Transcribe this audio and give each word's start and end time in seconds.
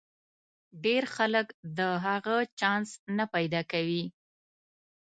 ډېر 0.83 1.03
خلک 1.15 1.47
د 1.77 1.79
هغه 2.05 2.35
چانس 2.59 2.89
نه 3.17 3.25
پیدا 3.35 3.61
کوي. 3.71 4.03